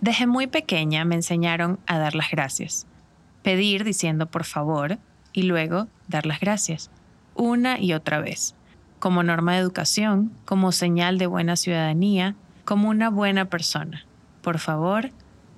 Desde 0.00 0.26
muy 0.26 0.46
pequeña 0.46 1.04
me 1.04 1.16
enseñaron 1.16 1.78
a 1.86 1.98
dar 1.98 2.14
las 2.14 2.30
gracias. 2.30 2.86
Pedir 3.42 3.84
diciendo 3.84 4.26
por 4.26 4.44
favor 4.44 4.98
y 5.32 5.42
luego 5.42 5.88
dar 6.06 6.26
las 6.26 6.40
gracias. 6.40 6.90
Una 7.34 7.80
y 7.80 7.92
otra 7.92 8.20
vez. 8.20 8.54
Como 8.98 9.22
norma 9.22 9.54
de 9.54 9.60
educación, 9.60 10.32
como 10.44 10.72
señal 10.72 11.18
de 11.18 11.26
buena 11.26 11.56
ciudadanía, 11.56 12.34
como 12.64 12.88
una 12.88 13.10
buena 13.10 13.46
persona. 13.46 14.04
Por 14.42 14.58
favor, 14.58 15.10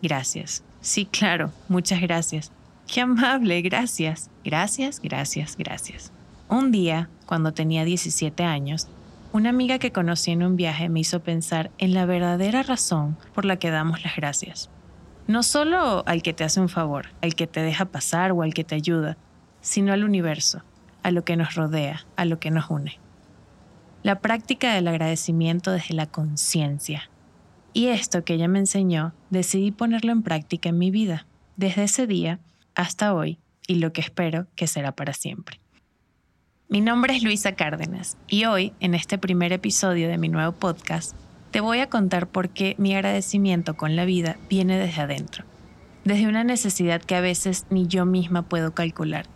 gracias. 0.03 0.63
Sí, 0.81 1.07
claro, 1.07 1.53
muchas 1.69 2.01
gracias. 2.01 2.53
Qué 2.87 3.03
amable, 3.03 3.63
gracias. 3.63 4.31
Gracias, 4.45 5.01
gracias, 5.01 5.57
gracias. 5.57 6.13
Un 6.49 6.73
día, 6.73 7.09
cuando 7.27 7.53
tenía 7.53 7.85
17 7.85 8.43
años, 8.43 8.89
una 9.33 9.51
amiga 9.51 9.79
que 9.79 9.93
conocí 9.93 10.33
en 10.33 10.43
un 10.43 10.57
viaje 10.57 10.89
me 10.89 11.01
hizo 11.01 11.21
pensar 11.21 11.71
en 11.79 11.95
la 11.95 12.05
verdadera 12.05 12.63
razón 12.63 13.17
por 13.33 13.45
la 13.45 13.57
que 13.57 13.71
damos 13.71 14.03
las 14.03 14.17
gracias. 14.17 14.71
No 15.29 15.45
solo 15.45 16.03
al 16.07 16.23
que 16.23 16.33
te 16.33 16.43
hace 16.43 16.61
un 16.61 16.69
favor, 16.69 17.11
al 17.23 17.37
que 17.37 17.47
te 17.47 17.61
deja 17.61 17.85
pasar 17.85 18.33
o 18.33 18.43
al 18.43 18.55
que 18.55 18.65
te 18.65 18.75
ayuda, 18.75 19.17
sino 19.61 19.93
al 19.93 20.03
universo, 20.03 20.65
a 21.05 21.13
lo 21.13 21.25
que 21.25 21.37
nos 21.37 21.55
rodea, 21.55 22.07
a 22.17 22.25
lo 22.25 22.41
que 22.41 22.51
nos 22.51 22.71
une. 22.71 22.99
La 24.03 24.21
práctica 24.21 24.75
del 24.75 24.89
agradecimiento 24.89 25.71
desde 25.71 25.95
la 25.95 26.07
conciencia. 26.07 27.11
Y 27.73 27.87
esto 27.87 28.25
que 28.25 28.35
ella 28.35 28.49
me 28.49 28.59
enseñó, 28.59 29.13
decidí 29.29 29.71
ponerlo 29.71 30.11
en 30.11 30.23
práctica 30.23 30.71
en 30.71 30.79
mi 30.79 30.91
vida, 30.91 31.27
desde 31.57 31.85
ese 31.85 32.09
día 32.09 32.41
hasta 32.75 33.15
hoy 33.15 33.39
y 33.69 33.77
lo 33.77 33.93
que 33.93 34.01
espero 34.01 34.49
que 34.57 34.67
será 34.67 34.91
para 34.93 35.13
siempre. 35.13 35.60
Mi 36.73 36.81
nombre 36.81 37.17
es 37.17 37.25
Luisa 37.25 37.57
Cárdenas 37.57 38.17
y 38.29 38.45
hoy, 38.45 38.73
en 38.79 38.95
este 38.95 39.19
primer 39.19 39.53
episodio 39.53 40.09
de 40.09 40.19
mi 40.19 40.29
nuevo 40.29 40.53
podcast, 40.53 41.17
te 41.51 41.61
voy 41.61 41.81
a 41.81 41.89
contar 41.89 42.29
por 42.29 42.51
qué 42.51 42.77
mi 42.79 42.95
agradecimiento 42.95 43.77
con 43.77 43.97
la 43.97 44.05
vida 44.05 44.37
viene 44.49 44.79
desde 44.79 45.03
adentro, 45.03 45.45
desde 46.05 46.29
una 46.29 46.45
necesidad 46.45 47.03
que 47.03 47.17
a 47.17 47.21
veces 47.21 47.67
ni 47.71 47.89
yo 47.89 48.07
misma 48.07 48.43
puedo 48.43 48.73
calcular, 48.73 49.27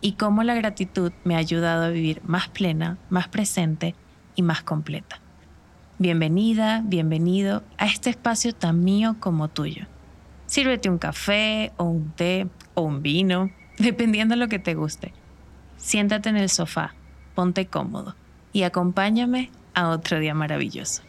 y 0.00 0.12
cómo 0.12 0.44
la 0.44 0.54
gratitud 0.54 1.10
me 1.24 1.34
ha 1.34 1.38
ayudado 1.38 1.86
a 1.86 1.88
vivir 1.88 2.22
más 2.24 2.48
plena, 2.50 2.98
más 3.10 3.26
presente 3.26 3.96
y 4.36 4.42
más 4.42 4.62
completa. 4.62 5.20
Bienvenida, 5.98 6.82
bienvenido 6.84 7.64
a 7.78 7.86
este 7.86 8.10
espacio 8.10 8.54
tan 8.54 8.84
mío 8.84 9.16
como 9.18 9.48
tuyo. 9.48 9.86
Sírvete 10.46 10.88
un 10.88 10.98
café 10.98 11.72
o 11.78 11.82
un 11.82 12.12
té 12.12 12.46
o 12.74 12.82
un 12.82 13.02
vino, 13.02 13.50
dependiendo 13.80 14.36
de 14.36 14.38
lo 14.38 14.46
que 14.46 14.60
te 14.60 14.74
guste 14.74 15.12
Siéntate 15.86 16.30
en 16.30 16.36
el 16.36 16.48
sofá, 16.48 16.94
ponte 17.36 17.66
cómodo 17.66 18.16
y 18.52 18.64
acompáñame 18.64 19.52
a 19.72 19.90
otro 19.90 20.18
día 20.18 20.34
maravilloso. 20.34 21.04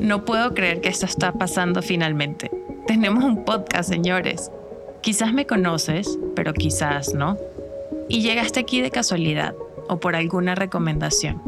No 0.00 0.24
puedo 0.24 0.54
creer 0.54 0.80
que 0.80 0.88
esto 0.88 1.06
está 1.06 1.30
pasando 1.30 1.80
finalmente. 1.80 2.50
Tenemos 2.88 3.22
un 3.22 3.44
podcast, 3.44 3.88
señores. 3.88 4.50
Quizás 5.00 5.32
me 5.32 5.46
conoces, 5.46 6.18
pero 6.34 6.54
quizás 6.54 7.14
no. 7.14 7.38
Y 8.08 8.22
llegaste 8.22 8.58
aquí 8.58 8.80
de 8.80 8.90
casualidad 8.90 9.54
o 9.88 10.00
por 10.00 10.16
alguna 10.16 10.56
recomendación. 10.56 11.40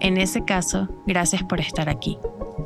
En 0.00 0.16
ese 0.16 0.44
caso, 0.44 0.88
gracias 1.06 1.44
por 1.44 1.60
estar 1.60 1.88
aquí. 1.88 2.18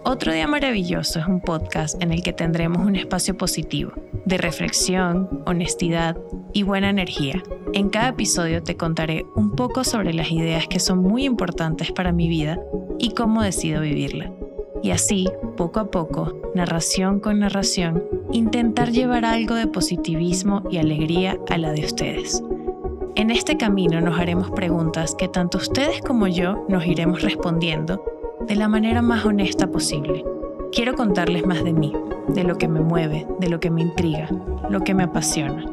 Otro 0.06 0.34
Día 0.34 0.46
Maravilloso 0.46 1.18
es 1.18 1.26
un 1.26 1.40
podcast 1.40 2.00
en 2.02 2.12
el 2.12 2.22
que 2.22 2.34
tendremos 2.34 2.86
un 2.86 2.94
espacio 2.94 3.38
positivo, 3.38 3.92
de 4.26 4.36
reflexión, 4.36 5.42
honestidad 5.46 6.18
y 6.52 6.62
buena 6.62 6.90
energía. 6.90 7.42
En 7.72 7.88
cada 7.88 8.08
episodio 8.08 8.62
te 8.62 8.76
contaré 8.76 9.24
un 9.34 9.52
poco 9.52 9.82
sobre 9.82 10.12
las 10.12 10.30
ideas 10.30 10.68
que 10.68 10.78
son 10.78 10.98
muy 10.98 11.24
importantes 11.24 11.90
para 11.90 12.12
mi 12.12 12.28
vida 12.28 12.60
y 12.98 13.12
cómo 13.12 13.42
decido 13.42 13.80
vivirla. 13.80 14.30
Y 14.82 14.90
así, 14.90 15.26
poco 15.56 15.80
a 15.80 15.90
poco, 15.90 16.38
narración 16.54 17.18
con 17.18 17.38
narración, 17.38 18.04
intentar 18.30 18.90
llevar 18.90 19.24
algo 19.24 19.54
de 19.54 19.68
positivismo 19.68 20.64
y 20.70 20.76
alegría 20.76 21.38
a 21.48 21.56
la 21.56 21.72
de 21.72 21.82
ustedes. 21.86 22.42
En 23.16 23.30
este 23.30 23.56
camino 23.56 24.02
nos 24.02 24.18
haremos 24.18 24.50
preguntas 24.50 25.14
que 25.14 25.28
tanto 25.28 25.56
ustedes 25.56 26.02
como 26.02 26.26
yo 26.26 26.66
nos 26.68 26.84
iremos 26.84 27.22
respondiendo 27.22 28.04
de 28.46 28.56
la 28.56 28.68
manera 28.68 29.02
más 29.02 29.24
honesta 29.24 29.66
posible. 29.66 30.24
Quiero 30.72 30.94
contarles 30.94 31.46
más 31.46 31.64
de 31.64 31.72
mí, 31.72 31.92
de 32.28 32.44
lo 32.44 32.56
que 32.56 32.68
me 32.68 32.80
mueve, 32.80 33.26
de 33.40 33.48
lo 33.48 33.60
que 33.60 33.70
me 33.70 33.82
intriga, 33.82 34.28
lo 34.68 34.80
que 34.80 34.94
me 34.94 35.04
apasiona 35.04 35.64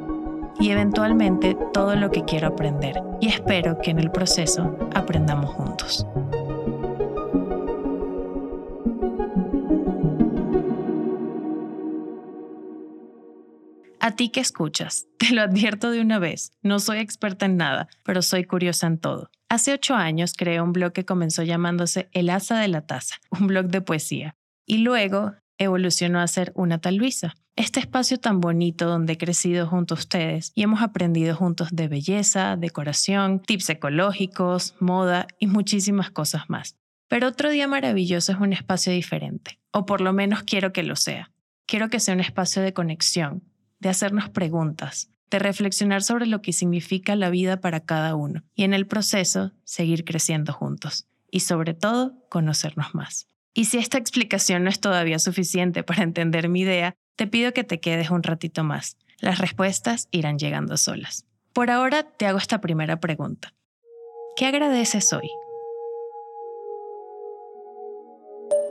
y 0.62 0.70
eventualmente 0.70 1.58
todo 1.74 1.96
lo 1.96 2.12
que 2.12 2.24
quiero 2.24 2.48
aprender. 2.48 3.02
Y 3.20 3.30
espero 3.30 3.80
que 3.82 3.92
en 3.92 4.00
el 4.00 4.12
proceso 4.12 4.76
aprendamos 4.94 5.50
juntos. 5.50 6.06
A 14.04 14.16
ti 14.16 14.30
que 14.30 14.40
escuchas, 14.40 15.06
te 15.20 15.32
lo 15.32 15.44
advierto 15.44 15.92
de 15.92 16.02
una 16.02 16.18
vez, 16.18 16.54
no 16.64 16.80
soy 16.80 16.98
experta 16.98 17.46
en 17.46 17.56
nada, 17.56 17.88
pero 18.04 18.24
soy 18.24 18.46
curiosa 18.46 18.88
en 18.88 18.98
todo. 18.98 19.30
Hace 19.48 19.74
ocho 19.74 19.94
años 19.94 20.34
creé 20.36 20.60
un 20.60 20.74
blog 20.74 20.92
que 20.92 21.06
comenzó 21.06 21.44
llamándose 21.44 22.10
El 22.12 22.32
Asa 22.32 22.60
de 22.60 22.68
la 22.68 22.82
Taza, 22.82 23.18
un 23.30 23.46
blog 23.46 23.68
de 23.68 23.82
poesía, 23.82 24.36
y 24.66 24.80
luego 24.80 25.36
evolucionó 25.60 26.20
a 26.20 26.26
ser 26.26 26.52
Una 26.56 26.80
Tal 26.80 26.96
Luisa, 26.96 27.36
este 27.56 27.80
espacio 27.80 28.18
tan 28.18 28.42
bonito 28.42 28.88
donde 28.88 29.14
he 29.14 29.18
crecido 29.20 29.68
junto 29.68 29.94
a 29.94 30.00
ustedes 30.00 30.52
y 30.56 30.64
hemos 30.64 30.82
aprendido 30.82 31.36
juntos 31.36 31.70
de 31.72 31.88
belleza, 31.88 32.56
decoración, 32.56 33.40
tips 33.40 33.70
ecológicos, 33.70 34.74
moda 34.80 35.28
y 35.38 35.46
muchísimas 35.46 36.10
cosas 36.10 36.50
más. 36.50 36.76
Pero 37.08 37.28
otro 37.28 37.52
día 37.52 37.68
maravilloso 37.68 38.32
es 38.32 38.40
un 38.40 38.54
espacio 38.54 38.92
diferente, 38.94 39.60
o 39.72 39.86
por 39.86 40.02
lo 40.02 40.12
menos 40.12 40.42
quiero 40.42 40.74
que 40.74 40.82
lo 40.82 40.96
sea. 40.96 41.30
Quiero 41.68 41.90
que 41.90 42.00
sea 42.00 42.16
un 42.16 42.22
espacio 42.22 42.64
de 42.64 42.74
conexión, 42.74 43.44
de 43.82 43.90
hacernos 43.90 44.30
preguntas, 44.30 45.10
de 45.30 45.40
reflexionar 45.40 46.04
sobre 46.04 46.28
lo 46.28 46.42
que 46.42 46.54
significa 46.54 47.16
la 47.16 47.30
vida 47.30 47.60
para 47.60 47.82
cada 47.82 48.16
uno 48.16 48.44
y 48.56 48.64
en 48.64 48.74
el 48.74 48.88
proceso 48.88 49.52
seguir 49.64 50.06
creciendo 50.06 50.54
juntos 50.54 51.08
y 51.30 51.42
sobre 51.42 51.74
todo 51.74 52.14
conocernos 52.30 52.94
más. 52.94 53.28
Y 53.54 53.66
si 53.66 53.78
esta 53.78 53.98
explicación 53.98 54.64
no 54.64 54.70
es 54.70 54.80
todavía 54.80 55.20
suficiente 55.20 55.84
para 55.84 56.04
entender 56.04 56.48
mi 56.48 56.62
idea, 56.62 56.96
te 57.16 57.28
pido 57.28 57.54
que 57.54 57.64
te 57.64 57.80
quedes 57.80 58.10
un 58.10 58.24
ratito 58.24 58.64
más. 58.64 58.98
Las 59.20 59.40
respuestas 59.40 60.08
irán 60.12 60.40
llegando 60.40 60.78
solas. 60.78 61.26
Por 61.54 61.70
ahora 61.70 62.04
te 62.04 62.28
hago 62.28 62.38
esta 62.38 62.62
primera 62.62 63.00
pregunta. 63.00 63.54
¿Qué 64.38 64.46
agradeces 64.46 65.12
hoy? 65.12 65.30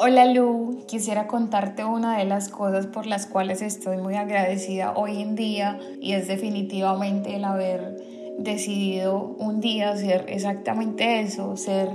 Hola 0.02 0.24
Lu, 0.24 0.78
quisiera 0.86 1.26
contarte 1.26 1.84
una 1.84 2.16
de 2.16 2.24
las 2.24 2.48
cosas 2.48 2.86
por 2.86 3.04
las 3.04 3.26
cuales 3.26 3.60
estoy 3.60 3.98
muy 3.98 4.14
agradecida 4.14 4.94
hoy 4.96 5.20
en 5.20 5.36
día 5.36 5.78
y 6.00 6.14
es 6.14 6.26
definitivamente 6.26 7.36
el 7.36 7.44
haber 7.44 7.98
decidido 8.38 9.36
un 9.38 9.60
día 9.60 9.94
ser 9.98 10.24
exactamente 10.30 11.20
eso, 11.20 11.54
ser 11.58 11.90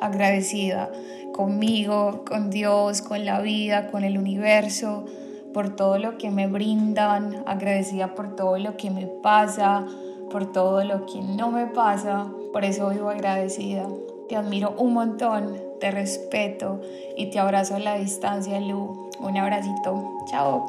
agradecida 0.00 0.88
conmigo, 1.32 2.22
con 2.24 2.48
Dios, 2.50 3.02
con 3.02 3.24
la 3.24 3.40
vida, 3.40 3.90
con 3.90 4.04
el 4.04 4.18
universo, 4.18 5.06
por 5.52 5.74
todo 5.74 5.98
lo 5.98 6.16
que 6.16 6.30
me 6.30 6.46
brindan, 6.46 7.42
agradecida 7.44 8.14
por 8.14 8.36
todo 8.36 8.56
lo 8.58 8.76
que 8.76 8.92
me 8.92 9.08
pasa, 9.08 9.84
por 10.30 10.52
todo 10.52 10.84
lo 10.84 11.06
que 11.06 11.20
no 11.22 11.50
me 11.50 11.66
pasa, 11.66 12.28
por 12.52 12.64
eso 12.64 12.90
vivo 12.90 13.08
agradecida. 13.08 13.84
Te 14.28 14.36
admiro 14.36 14.76
un 14.78 14.92
montón, 14.92 15.67
te 15.80 15.90
respeto 15.90 16.80
y 17.16 17.30
te 17.30 17.38
abrazo 17.38 17.76
a 17.76 17.78
la 17.78 17.96
distancia, 17.96 18.60
Lu. 18.60 19.10
Un 19.20 19.36
abracito. 19.36 20.10
Chao. 20.30 20.66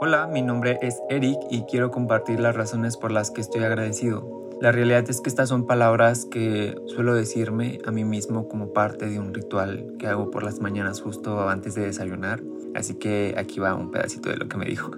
Hola, 0.00 0.26
mi 0.26 0.42
nombre 0.42 0.78
es 0.82 1.02
Eric 1.08 1.38
y 1.50 1.62
quiero 1.62 1.90
compartir 1.90 2.38
las 2.40 2.54
razones 2.54 2.96
por 2.96 3.10
las 3.10 3.30
que 3.30 3.40
estoy 3.40 3.64
agradecido. 3.64 4.36
La 4.60 4.72
realidad 4.72 5.08
es 5.10 5.20
que 5.20 5.28
estas 5.28 5.48
son 5.48 5.66
palabras 5.66 6.24
que 6.24 6.74
suelo 6.86 7.14
decirme 7.14 7.78
a 7.86 7.90
mí 7.90 8.04
mismo 8.04 8.48
como 8.48 8.72
parte 8.72 9.06
de 9.06 9.18
un 9.18 9.34
ritual 9.34 9.94
que 9.98 10.06
hago 10.06 10.30
por 10.30 10.42
las 10.42 10.60
mañanas 10.60 11.00
justo 11.00 11.48
antes 11.48 11.74
de 11.74 11.86
desayunar. 11.86 12.42
Así 12.74 12.94
que 12.94 13.34
aquí 13.36 13.60
va 13.60 13.74
un 13.74 13.90
pedacito 13.90 14.30
de 14.30 14.36
lo 14.36 14.48
que 14.48 14.56
me 14.56 14.66
dijo. 14.66 14.90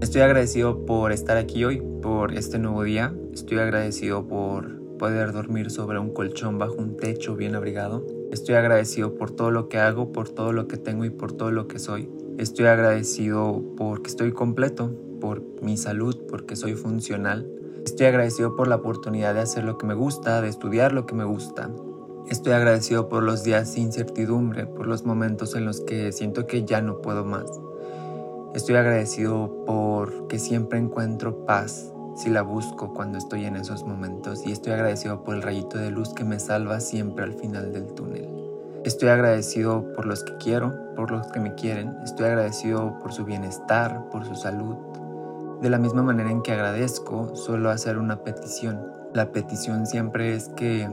Estoy 0.00 0.22
agradecido 0.22 0.84
por 0.86 1.12
estar 1.12 1.36
aquí 1.36 1.64
hoy, 1.64 1.82
por 2.02 2.34
este 2.34 2.58
nuevo 2.58 2.82
día. 2.82 3.14
Estoy 3.32 3.58
agradecido 3.58 4.26
por 4.26 4.76
poder 4.98 5.32
dormir 5.32 5.70
sobre 5.70 5.98
un 5.98 6.12
colchón 6.12 6.58
bajo 6.58 6.76
un 6.76 6.96
techo 6.96 7.36
bien 7.36 7.54
abrigado. 7.54 8.15
Estoy 8.30 8.56
agradecido 8.56 9.14
por 9.14 9.30
todo 9.30 9.50
lo 9.50 9.68
que 9.68 9.78
hago, 9.78 10.12
por 10.12 10.28
todo 10.28 10.52
lo 10.52 10.66
que 10.66 10.76
tengo 10.76 11.04
y 11.04 11.10
por 11.10 11.32
todo 11.32 11.50
lo 11.50 11.68
que 11.68 11.78
soy. 11.78 12.10
Estoy 12.38 12.66
agradecido 12.66 13.62
porque 13.76 14.10
estoy 14.10 14.32
completo, 14.32 14.92
por 15.20 15.42
mi 15.62 15.76
salud, 15.76 16.16
porque 16.28 16.56
soy 16.56 16.74
funcional. 16.74 17.50
Estoy 17.84 18.06
agradecido 18.06 18.56
por 18.56 18.68
la 18.68 18.76
oportunidad 18.76 19.34
de 19.34 19.40
hacer 19.40 19.64
lo 19.64 19.78
que 19.78 19.86
me 19.86 19.94
gusta, 19.94 20.40
de 20.42 20.48
estudiar 20.48 20.92
lo 20.92 21.06
que 21.06 21.14
me 21.14 21.24
gusta. 21.24 21.70
Estoy 22.28 22.52
agradecido 22.52 23.08
por 23.08 23.22
los 23.22 23.44
días 23.44 23.72
sin 23.72 23.84
incertidumbre, 23.84 24.66
por 24.66 24.86
los 24.86 25.04
momentos 25.04 25.54
en 25.54 25.64
los 25.64 25.80
que 25.80 26.10
siento 26.10 26.46
que 26.46 26.64
ya 26.64 26.80
no 26.82 27.00
puedo 27.00 27.24
más. 27.24 27.48
Estoy 28.54 28.74
agradecido 28.74 29.64
porque 29.66 30.38
siempre 30.38 30.78
encuentro 30.78 31.46
paz 31.46 31.92
si 32.16 32.30
la 32.30 32.40
busco 32.42 32.94
cuando 32.94 33.18
estoy 33.18 33.44
en 33.44 33.56
esos 33.56 33.84
momentos 33.84 34.46
y 34.46 34.52
estoy 34.52 34.72
agradecido 34.72 35.22
por 35.22 35.34
el 35.34 35.42
rayito 35.42 35.76
de 35.76 35.90
luz 35.90 36.14
que 36.14 36.24
me 36.24 36.40
salva 36.40 36.80
siempre 36.80 37.24
al 37.24 37.34
final 37.34 37.72
del 37.72 37.86
túnel. 37.92 38.28
Estoy 38.84 39.10
agradecido 39.10 39.92
por 39.92 40.06
los 40.06 40.24
que 40.24 40.36
quiero, 40.38 40.94
por 40.96 41.10
los 41.10 41.26
que 41.26 41.40
me 41.40 41.54
quieren, 41.54 41.94
estoy 42.04 42.26
agradecido 42.26 42.98
por 43.00 43.12
su 43.12 43.24
bienestar, 43.24 44.08
por 44.10 44.24
su 44.24 44.34
salud. 44.34 44.76
De 45.60 45.68
la 45.68 45.78
misma 45.78 46.02
manera 46.02 46.30
en 46.30 46.42
que 46.42 46.52
agradezco, 46.52 47.36
suelo 47.36 47.70
hacer 47.70 47.98
una 47.98 48.22
petición. 48.22 48.80
La 49.12 49.32
petición 49.32 49.86
siempre 49.86 50.34
es 50.34 50.48
que 50.50 50.88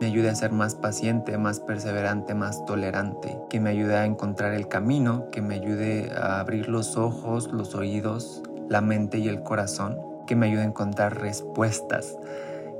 me 0.00 0.06
ayude 0.06 0.30
a 0.30 0.34
ser 0.34 0.50
más 0.50 0.74
paciente, 0.74 1.38
más 1.38 1.60
perseverante, 1.60 2.34
más 2.34 2.64
tolerante, 2.64 3.38
que 3.48 3.60
me 3.60 3.70
ayude 3.70 3.96
a 3.96 4.04
encontrar 4.04 4.52
el 4.52 4.66
camino, 4.66 5.30
que 5.30 5.42
me 5.42 5.54
ayude 5.54 6.10
a 6.16 6.40
abrir 6.40 6.68
los 6.68 6.96
ojos, 6.96 7.52
los 7.52 7.74
oídos, 7.74 8.42
la 8.68 8.80
mente 8.80 9.18
y 9.18 9.28
el 9.28 9.42
corazón, 9.42 9.98
que 10.26 10.36
me 10.36 10.46
ayude 10.46 10.62
a 10.62 10.66
encontrar 10.66 11.20
respuestas, 11.20 12.16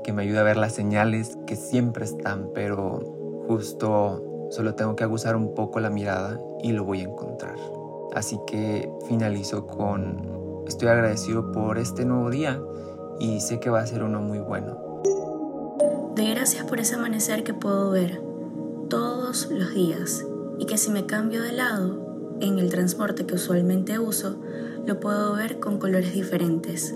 que 0.03 0.13
me 0.13 0.23
ayude 0.23 0.39
a 0.39 0.43
ver 0.43 0.57
las 0.57 0.73
señales 0.73 1.37
que 1.47 1.55
siempre 1.55 2.05
están, 2.05 2.51
pero 2.53 3.45
justo 3.47 4.47
solo 4.51 4.75
tengo 4.75 4.95
que 4.95 5.03
aguzar 5.03 5.35
un 5.35 5.53
poco 5.53 5.79
la 5.79 5.89
mirada 5.89 6.39
y 6.61 6.71
lo 6.71 6.83
voy 6.83 7.01
a 7.01 7.05
encontrar. 7.05 7.55
Así 8.13 8.39
que 8.47 8.89
finalizo 9.07 9.67
con 9.67 10.63
estoy 10.67 10.89
agradecido 10.89 11.51
por 11.51 11.77
este 11.77 12.05
nuevo 12.05 12.29
día 12.29 12.61
y 13.19 13.39
sé 13.39 13.59
que 13.59 13.69
va 13.69 13.79
a 13.79 13.87
ser 13.87 14.03
uno 14.03 14.21
muy 14.21 14.39
bueno. 14.39 15.01
Doy 16.15 16.29
gracias 16.31 16.65
por 16.65 16.79
ese 16.79 16.95
amanecer 16.95 17.43
que 17.43 17.53
puedo 17.53 17.91
ver 17.91 18.21
todos 18.89 19.49
los 19.51 19.73
días 19.73 20.25
y 20.57 20.65
que 20.65 20.77
si 20.77 20.89
me 20.89 21.05
cambio 21.05 21.41
de 21.41 21.51
lado 21.51 22.37
en 22.41 22.59
el 22.59 22.69
transporte 22.69 23.25
que 23.25 23.35
usualmente 23.35 23.99
uso, 23.99 24.37
lo 24.85 24.99
puedo 24.99 25.35
ver 25.35 25.59
con 25.59 25.79
colores 25.79 26.13
diferentes. 26.13 26.95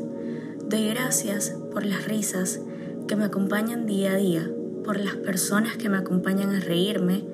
Doy 0.71 0.87
gracias 0.87 1.53
por 1.73 1.85
las 1.85 2.05
risas 2.05 2.61
que 3.05 3.17
me 3.17 3.25
acompañan 3.25 3.85
día 3.85 4.13
a 4.13 4.15
día, 4.15 4.49
por 4.85 4.97
las 5.01 5.17
personas 5.17 5.75
que 5.75 5.89
me 5.89 5.97
acompañan 5.97 6.55
a 6.55 6.61
reírme, 6.61 7.25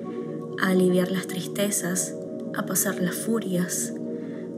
a 0.60 0.70
aliviar 0.70 1.12
las 1.12 1.28
tristezas, 1.28 2.16
a 2.56 2.66
pasar 2.66 3.00
las 3.00 3.14
furias. 3.14 3.94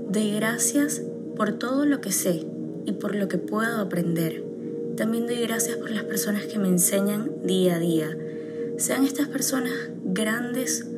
Doy 0.09 0.33
gracias 0.33 1.03
por 1.37 1.59
todo 1.59 1.85
lo 1.85 2.01
que 2.01 2.11
sé 2.11 2.47
y 2.87 2.93
por 2.93 3.15
lo 3.15 3.29
que 3.29 3.37
puedo 3.37 3.83
aprender. 3.83 4.43
También 4.97 5.27
doy 5.27 5.43
gracias 5.43 5.77
por 5.77 5.91
las 5.91 6.05
personas 6.05 6.47
que 6.47 6.59
me 6.59 6.69
enseñan 6.69 7.33
día 7.45 7.75
a 7.75 7.79
día, 7.81 8.17
sean 8.79 9.05
estas 9.05 9.29
personas 9.29 9.75
grandes 10.05 10.89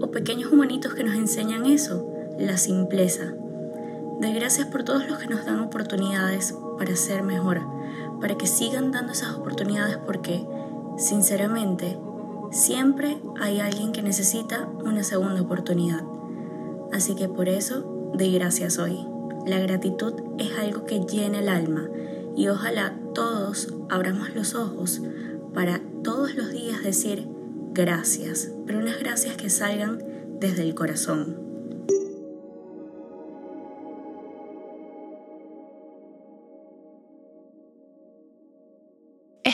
o 0.00 0.10
pequeños 0.10 0.50
humanitos 0.50 0.92
que 0.92 1.04
nos 1.04 1.14
enseñan 1.14 1.66
eso, 1.66 2.04
la 2.40 2.56
simpleza. 2.56 3.32
Doy 4.20 4.32
gracias 4.32 4.66
por 4.66 4.82
todos 4.82 5.08
los 5.08 5.18
que 5.18 5.28
nos 5.28 5.46
dan 5.46 5.60
oportunidades 5.60 6.52
para 6.78 6.96
ser 6.96 7.22
mejor, 7.22 7.60
para 8.20 8.36
que 8.36 8.46
sigan 8.46 8.92
dando 8.92 9.12
esas 9.12 9.34
oportunidades 9.34 9.96
porque, 9.98 10.46
sinceramente, 10.96 11.98
siempre 12.50 13.18
hay 13.40 13.60
alguien 13.60 13.92
que 13.92 14.02
necesita 14.02 14.68
una 14.84 15.02
segunda 15.02 15.42
oportunidad. 15.42 16.02
Así 16.92 17.14
que 17.14 17.28
por 17.28 17.48
eso 17.48 18.12
doy 18.14 18.32
gracias 18.32 18.78
hoy. 18.78 19.06
La 19.46 19.58
gratitud 19.58 20.14
es 20.38 20.58
algo 20.58 20.84
que 20.84 21.00
llena 21.00 21.40
el 21.40 21.48
alma 21.48 21.88
y 22.36 22.48
ojalá 22.48 22.94
todos 23.14 23.74
abramos 23.88 24.34
los 24.34 24.54
ojos 24.54 25.02
para 25.54 25.80
todos 26.02 26.34
los 26.34 26.52
días 26.52 26.82
decir 26.82 27.26
gracias, 27.72 28.52
pero 28.66 28.78
unas 28.78 28.98
gracias 28.98 29.36
que 29.36 29.50
salgan 29.50 30.02
desde 30.40 30.62
el 30.62 30.74
corazón. 30.74 31.47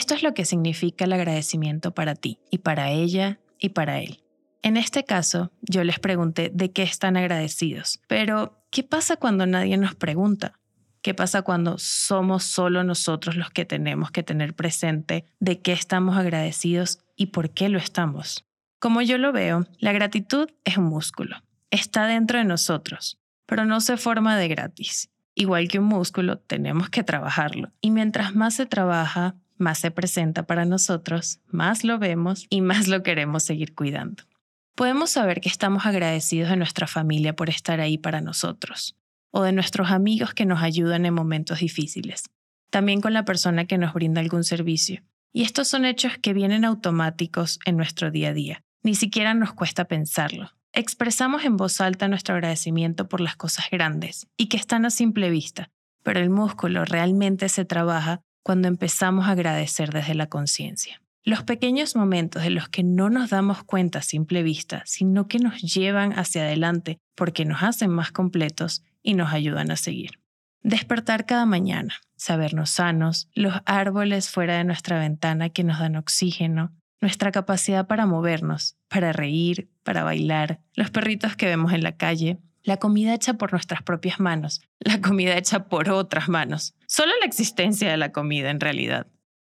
Esto 0.05 0.13
es 0.13 0.21
lo 0.21 0.35
que 0.35 0.45
significa 0.45 1.05
el 1.05 1.13
agradecimiento 1.13 1.95
para 1.95 2.13
ti 2.13 2.37
y 2.51 2.59
para 2.59 2.91
ella 2.91 3.39
y 3.57 3.69
para 3.69 4.01
él. 4.01 4.21
En 4.61 4.77
este 4.77 5.03
caso, 5.03 5.51
yo 5.63 5.83
les 5.83 5.97
pregunté 5.97 6.51
de 6.53 6.71
qué 6.71 6.83
están 6.83 7.17
agradecidos, 7.17 7.99
pero 8.07 8.63
¿qué 8.69 8.83
pasa 8.83 9.15
cuando 9.15 9.47
nadie 9.47 9.77
nos 9.77 9.95
pregunta? 9.95 10.59
¿Qué 11.01 11.15
pasa 11.15 11.41
cuando 11.41 11.79
somos 11.79 12.43
solo 12.43 12.83
nosotros 12.83 13.35
los 13.35 13.49
que 13.49 13.65
tenemos 13.65 14.11
que 14.11 14.21
tener 14.21 14.53
presente 14.53 15.25
de 15.39 15.59
qué 15.63 15.71
estamos 15.71 16.17
agradecidos 16.17 16.99
y 17.15 17.27
por 17.27 17.49
qué 17.49 17.69
lo 17.69 17.79
estamos? 17.79 18.45
Como 18.77 19.01
yo 19.01 19.17
lo 19.17 19.31
veo, 19.31 19.65
la 19.79 19.91
gratitud 19.91 20.49
es 20.65 20.77
un 20.77 20.85
músculo. 20.85 21.37
Está 21.71 22.05
dentro 22.05 22.37
de 22.37 22.45
nosotros, 22.45 23.17
pero 23.47 23.65
no 23.65 23.81
se 23.81 23.97
forma 23.97 24.37
de 24.37 24.49
gratis. 24.49 25.09
Igual 25.33 25.67
que 25.67 25.79
un 25.79 25.85
músculo, 25.85 26.37
tenemos 26.37 26.91
que 26.91 27.03
trabajarlo. 27.03 27.71
Y 27.81 27.89
mientras 27.89 28.35
más 28.35 28.53
se 28.53 28.67
trabaja, 28.67 29.35
más 29.57 29.79
se 29.79 29.91
presenta 29.91 30.43
para 30.43 30.65
nosotros, 30.65 31.39
más 31.47 31.83
lo 31.83 31.99
vemos 31.99 32.45
y 32.49 32.61
más 32.61 32.87
lo 32.87 33.03
queremos 33.03 33.43
seguir 33.43 33.73
cuidando. 33.73 34.23
Podemos 34.75 35.11
saber 35.11 35.39
que 35.39 35.49
estamos 35.49 35.85
agradecidos 35.85 36.49
de 36.49 36.57
nuestra 36.57 36.87
familia 36.87 37.35
por 37.35 37.49
estar 37.49 37.79
ahí 37.79 37.97
para 37.97 38.21
nosotros, 38.21 38.97
o 39.31 39.43
de 39.43 39.53
nuestros 39.53 39.91
amigos 39.91 40.33
que 40.33 40.45
nos 40.45 40.61
ayudan 40.61 41.05
en 41.05 41.13
momentos 41.13 41.59
difíciles, 41.59 42.23
también 42.69 42.99
con 42.99 43.13
la 43.13 43.23
persona 43.23 43.65
que 43.65 43.77
nos 43.77 43.93
brinda 43.93 44.21
algún 44.21 44.43
servicio. 44.43 45.01
Y 45.31 45.43
estos 45.43 45.67
son 45.67 45.85
hechos 45.85 46.17
que 46.21 46.33
vienen 46.33 46.65
automáticos 46.65 47.59
en 47.65 47.77
nuestro 47.77 48.11
día 48.11 48.29
a 48.29 48.33
día. 48.33 48.61
Ni 48.83 48.95
siquiera 48.95 49.33
nos 49.33 49.53
cuesta 49.53 49.85
pensarlo. 49.85 50.51
Expresamos 50.73 51.45
en 51.45 51.55
voz 51.55 51.79
alta 51.79 52.09
nuestro 52.09 52.35
agradecimiento 52.35 53.07
por 53.07 53.21
las 53.21 53.37
cosas 53.37 53.65
grandes 53.71 54.27
y 54.37 54.47
que 54.47 54.57
están 54.57 54.85
a 54.85 54.89
simple 54.89 55.29
vista, 55.29 55.69
pero 56.03 56.19
el 56.19 56.29
músculo 56.29 56.83
realmente 56.83 57.47
se 57.47 57.63
trabaja 57.63 58.21
cuando 58.45 58.67
empezamos 58.67 59.25
a 59.25 59.31
agradecer 59.31 59.91
desde 59.91 60.13
la 60.13 60.27
conciencia. 60.27 61.01
Los 61.23 61.41
pequeños 61.41 61.95
momentos 61.95 62.43
de 62.43 62.51
los 62.51 62.69
que 62.69 62.83
no 62.83 63.09
nos 63.09 63.31
damos 63.31 63.63
cuenta 63.63 63.99
a 63.99 64.03
simple 64.03 64.43
vista, 64.43 64.83
sino 64.85 65.27
que 65.27 65.39
nos 65.39 65.59
llevan 65.63 66.13
hacia 66.13 66.43
adelante 66.43 66.99
porque 67.15 67.43
nos 67.43 67.63
hacen 67.63 67.89
más 67.89 68.11
completos, 68.11 68.83
y 69.05 69.13
nos 69.13 69.31
ayudan 69.31 69.71
a 69.71 69.77
seguir. 69.77 70.19
Despertar 70.61 71.25
cada 71.25 71.45
mañana, 71.45 71.93
sabernos 72.15 72.71
sanos, 72.71 73.29
los 73.35 73.53
árboles 73.65 74.29
fuera 74.29 74.57
de 74.57 74.63
nuestra 74.63 74.99
ventana 74.99 75.49
que 75.49 75.63
nos 75.63 75.79
dan 75.79 75.95
oxígeno, 75.95 76.73
nuestra 77.01 77.31
capacidad 77.31 77.85
para 77.85 78.07
movernos, 78.07 78.75
para 78.87 79.13
reír, 79.13 79.69
para 79.83 80.03
bailar, 80.03 80.59
los 80.73 80.89
perritos 80.89 81.35
que 81.35 81.45
vemos 81.45 81.71
en 81.71 81.83
la 81.83 81.97
calle, 81.97 82.39
la 82.65 82.77
comida 82.77 83.13
hecha 83.13 83.35
por 83.35 83.51
nuestras 83.51 83.83
propias 83.83 84.19
manos, 84.19 84.61
la 84.79 84.99
comida 84.99 85.37
hecha 85.37 85.69
por 85.69 85.89
otras 85.89 86.27
manos, 86.27 86.73
solo 86.87 87.13
la 87.19 87.25
existencia 87.25 87.89
de 87.89 87.97
la 87.97 88.11
comida 88.11 88.49
en 88.49 88.59
realidad. 88.59 89.07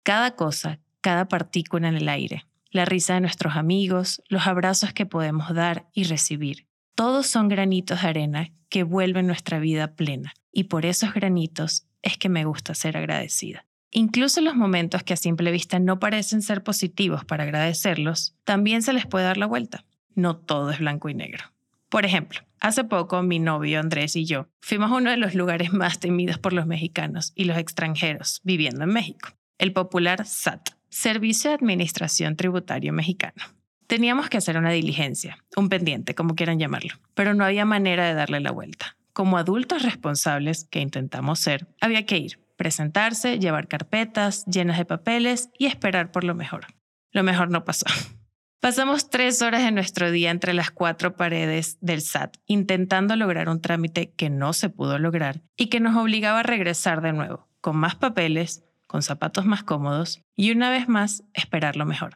Cada 0.04 0.36
cosa, 0.36 0.80
cada 1.02 1.28
partícula 1.28 1.88
en 1.88 1.96
el 1.96 2.10
aire, 2.10 2.46
la 2.70 2.86
risa 2.86 3.16
de 3.16 3.22
nuestros 3.22 3.56
amigos, 3.56 4.22
los 4.28 4.46
abrazos 4.46 4.92
que 4.94 5.06
podemos 5.06 5.54
dar 5.54 5.88
y 5.94 6.04
recibir, 6.04 6.68
todos 6.96 7.28
son 7.28 7.48
granitos 7.48 8.02
de 8.02 8.10
arena 8.10 8.52
que 8.70 8.84
vuelven 8.84 9.26
nuestra 9.26 9.60
vida 9.60 9.96
plena, 9.96 10.34
y 10.52 10.66
por 10.66 10.86
esos 10.86 11.14
granitos 11.14 11.88
es 12.02 12.18
que 12.18 12.28
me 12.28 12.44
gusta 12.44 12.76
ser 12.76 12.98
agradecida. 12.98 13.66
Incluso 13.92 14.42
los 14.42 14.56
momentos 14.56 15.04
que 15.04 15.14
a 15.14 15.18
simple 15.18 15.52
vista 15.52 15.80
no 15.80 16.00
parecen 16.00 16.42
ser 16.42 16.62
positivos 16.62 17.24
para 17.24 17.46
agradecerlos, 17.46 18.36
también 18.44 18.82
se 18.82 18.92
les 18.92 19.06
puede 19.06 19.26
dar 19.26 19.38
la 19.38 19.46
vuelta. 19.46 19.86
No 20.14 20.36
todo 20.36 20.72
es 20.72 20.80
blanco 20.80 21.08
y 21.08 21.14
negro. 21.14 21.46
Por 21.90 22.06
ejemplo, 22.06 22.42
hace 22.60 22.84
poco 22.84 23.24
mi 23.24 23.40
novio 23.40 23.80
Andrés 23.80 24.16
y 24.18 24.26
yo 24.26 24.50
fuimos 24.60 24.92
a 24.92 24.96
uno 24.96 25.10
de 25.10 25.18
los 25.18 25.36
lugares 25.36 25.72
más 25.72 26.00
temidos 26.00 26.38
por 26.38 26.52
los 26.52 26.66
mexicanos 26.66 27.32
y 27.34 27.46
los 27.46 27.58
extranjeros 27.58 28.42
viviendo 28.44 28.84
en 28.84 28.90
México, 28.90 29.30
el 29.58 29.72
popular 29.72 30.26
SAT, 30.26 30.70
Servicio 30.90 31.50
de 31.50 31.56
Administración 31.56 32.36
Tributario 32.36 32.92
Mexicano. 32.92 33.42
Teníamos 33.88 34.30
que 34.30 34.38
hacer 34.38 34.58
una 34.58 34.72
diligencia, 34.72 35.38
un 35.56 35.70
pendiente, 35.70 36.14
como 36.14 36.36
quieran 36.36 36.60
llamarlo, 36.60 36.96
pero 37.14 37.34
no 37.34 37.46
había 37.46 37.64
manera 37.64 38.06
de 38.06 38.16
darle 38.16 38.42
la 38.42 38.52
vuelta. 38.52 38.98
Como 39.14 39.38
adultos 39.38 39.84
responsables 39.84 40.66
que 40.66 40.82
intentamos 40.82 41.40
ser, 41.40 41.68
había 41.80 42.06
que 42.06 42.18
ir, 42.18 42.40
presentarse, 42.58 43.40
llevar 43.40 43.70
carpetas 43.70 44.46
llenas 44.46 44.78
de 44.78 44.86
papeles 44.86 45.50
y 45.58 45.68
esperar 45.68 46.12
por 46.12 46.26
lo 46.26 46.36
mejor. 46.36 46.68
Lo 47.12 47.24
mejor 47.24 47.50
no 47.50 47.64
pasó. 47.64 47.86
Pasamos 48.60 49.12
tres 49.12 49.44
horas 49.44 49.64
de 49.64 49.72
nuestro 49.72 50.10
día 50.12 50.32
entre 50.32 50.54
las 50.54 50.72
cuatro 50.72 51.16
paredes 51.16 51.78
del 51.80 52.02
SAT 52.02 52.38
intentando 52.48 53.16
lograr 53.16 53.50
un 53.50 53.62
trámite 53.62 54.12
que 54.12 54.32
no 54.32 54.52
se 54.52 54.70
pudo 54.70 54.98
lograr 54.98 55.42
y 55.56 55.68
que 55.68 55.80
nos 55.80 55.96
obligaba 55.96 56.40
a 56.40 56.44
regresar 56.44 57.02
de 57.02 57.14
nuevo, 57.14 57.48
con 57.62 57.78
más 57.78 57.96
papeles, 57.96 58.64
con 58.88 59.04
zapatos 59.04 59.46
más 59.46 59.64
cómodos 59.64 60.24
y 60.36 60.52
una 60.52 60.72
vez 60.72 60.90
más 60.90 61.24
esperar 61.34 61.76
lo 61.76 61.86
mejor. 61.86 62.16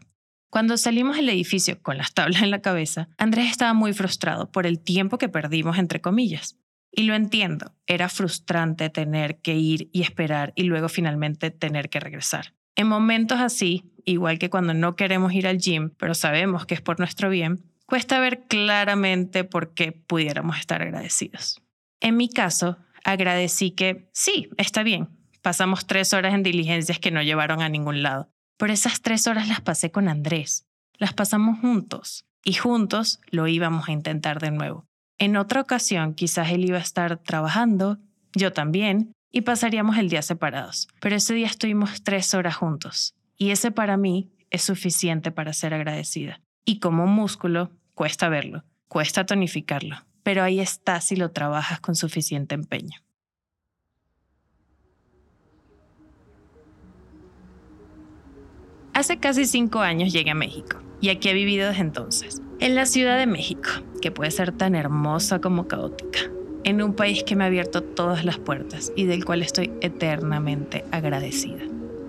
Cuando 0.49 0.77
salimos 0.77 1.15
del 1.15 1.29
edificio 1.29 1.81
con 1.81 1.97
las 1.97 2.13
tablas 2.13 2.41
en 2.41 2.49
la 2.49 2.61
cabeza, 2.61 3.07
Andrés 3.17 3.51
estaba 3.51 3.73
muy 3.73 3.93
frustrado 3.93 4.51
por 4.51 4.65
el 4.65 4.79
tiempo 4.79 5.19
que 5.19 5.29
perdimos, 5.29 5.77
entre 5.77 6.01
comillas. 6.01 6.57
Y 6.91 7.03
lo 7.03 7.13
entiendo, 7.13 7.73
era 7.85 8.09
frustrante 8.09 8.89
tener 8.89 9.39
que 9.41 9.55
ir 9.55 9.89
y 9.93 10.01
esperar 10.01 10.51
y 10.55 10.63
luego 10.63 10.89
finalmente 10.89 11.51
tener 11.51 11.89
que 11.89 12.01
regresar. 12.01 12.53
En 12.75 12.87
momentos 12.87 13.39
así, 13.39 13.91
igual 14.05 14.39
que 14.39 14.49
cuando 14.49 14.73
no 14.73 14.95
queremos 14.95 15.33
ir 15.33 15.47
al 15.47 15.57
gym, 15.57 15.91
pero 15.97 16.13
sabemos 16.13 16.65
que 16.65 16.75
es 16.75 16.81
por 16.81 16.99
nuestro 16.99 17.29
bien, 17.29 17.63
cuesta 17.85 18.19
ver 18.19 18.47
claramente 18.47 19.43
por 19.43 19.73
qué 19.73 19.91
pudiéramos 19.91 20.57
estar 20.57 20.81
agradecidos. 20.81 21.61
En 21.99 22.17
mi 22.17 22.29
caso, 22.29 22.77
agradecí 23.03 23.71
que 23.71 24.09
sí, 24.13 24.49
está 24.57 24.83
bien, 24.83 25.09
Pasamos 25.41 25.87
tres 25.87 26.13
horas 26.13 26.33
en 26.35 26.43
diligencias 26.43 26.99
que 26.99 27.11
no 27.11 27.23
llevaron 27.23 27.61
a 27.61 27.69
ningún 27.69 28.03
lado. 28.03 28.29
Pero 28.57 28.73
esas 28.73 29.01
tres 29.01 29.25
horas 29.25 29.47
las 29.47 29.61
pasé 29.61 29.91
con 29.91 30.07
Andrés. 30.07 30.67
Las 30.97 31.13
pasamos 31.13 31.59
juntos. 31.59 32.25
Y 32.43 32.53
juntos 32.53 33.19
lo 33.31 33.47
íbamos 33.47 33.89
a 33.89 33.91
intentar 33.91 34.39
de 34.39 34.51
nuevo. 34.51 34.85
En 35.17 35.37
otra 35.37 35.61
ocasión 35.61 36.13
quizás 36.13 36.51
él 36.51 36.65
iba 36.65 36.77
a 36.77 36.81
estar 36.81 37.17
trabajando, 37.17 37.99
yo 38.33 38.53
también, 38.53 39.13
y 39.31 39.41
pasaríamos 39.41 39.97
el 39.97 40.09
día 40.09 40.21
separados. 40.21 40.87
Pero 40.99 41.15
ese 41.15 41.33
día 41.33 41.47
estuvimos 41.47 42.03
tres 42.03 42.33
horas 42.33 42.55
juntos. 42.55 43.15
Y 43.37 43.51
ese 43.51 43.71
para 43.71 43.97
mí 43.97 44.29
es 44.49 44.63
suficiente 44.63 45.31
para 45.31 45.53
ser 45.53 45.73
agradecida. 45.73 46.41
Y 46.65 46.79
como 46.79 47.07
músculo, 47.07 47.71
cuesta 47.95 48.29
verlo, 48.29 48.63
cuesta 48.87 49.25
tonificarlo. 49.25 49.97
Pero 50.23 50.43
ahí 50.43 50.59
está 50.59 51.01
si 51.01 51.15
lo 51.15 51.31
trabajas 51.31 51.79
con 51.79 51.95
suficiente 51.95 52.53
empeño. 52.53 53.01
Hace 58.93 59.19
casi 59.19 59.45
cinco 59.45 59.79
años 59.79 60.11
llegué 60.11 60.31
a 60.31 60.35
México 60.35 60.81
y 60.99 61.09
aquí 61.09 61.29
he 61.29 61.33
vivido 61.33 61.69
desde 61.69 61.81
entonces. 61.81 62.41
En 62.59 62.75
la 62.75 62.85
Ciudad 62.85 63.17
de 63.17 63.25
México, 63.25 63.69
que 64.01 64.11
puede 64.11 64.29
ser 64.29 64.51
tan 64.51 64.75
hermosa 64.75 65.39
como 65.39 65.67
caótica. 65.67 66.10
En 66.71 66.81
un 66.81 66.93
país 66.93 67.25
que 67.25 67.35
me 67.35 67.43
ha 67.43 67.47
abierto 67.47 67.83
todas 67.83 68.23
las 68.23 68.37
puertas 68.37 68.93
y 68.95 69.03
del 69.03 69.25
cual 69.25 69.41
estoy 69.41 69.73
eternamente 69.81 70.85
agradecida. 70.91 71.63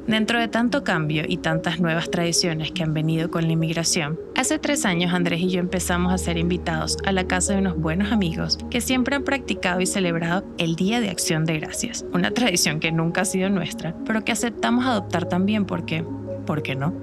Dentro 0.07 0.39
de 0.39 0.47
tanto 0.47 0.85
cambio 0.85 1.25
y 1.27 1.39
tantas 1.39 1.81
nuevas 1.81 2.13
tradiciones 2.13 2.71
que 2.71 2.85
han 2.85 2.95
venido 2.95 3.29
con 3.29 3.45
la 3.45 3.55
inmigración, 3.55 4.21
hace 4.37 4.61
tres 4.61 4.87
años 4.87 5.13
Andrés 5.13 5.41
y 5.41 5.51
yo 5.51 5.59
empezamos 5.59 6.13
a 6.13 6.19
ser 6.19 6.39
invitados 6.39 6.97
a 7.05 7.11
la 7.11 7.27
casa 7.27 7.55
de 7.55 7.59
unos 7.59 7.77
buenos 7.77 8.13
amigos 8.13 8.57
que 8.71 8.81
siempre 8.81 9.17
han 9.17 9.25
practicado 9.25 9.81
y 9.81 9.87
celebrado 9.87 10.45
el 10.59 10.77
Día 10.77 11.01
de 11.01 11.11
Acción 11.11 11.45
de 11.45 11.59
Gracias, 11.59 12.05
una 12.13 12.31
tradición 12.31 12.79
que 12.79 12.93
nunca 12.93 13.23
ha 13.23 13.25
sido 13.25 13.51
nuestra, 13.51 13.97
pero 14.07 14.25
que 14.25 14.31
aceptamos 14.31 14.87
adoptar 14.87 15.29
también 15.29 15.65
porque 15.65 16.05
¿por 16.47 16.63
qué 16.63 16.77
no? 16.77 16.95